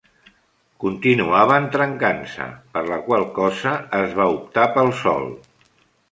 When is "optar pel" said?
4.39-4.91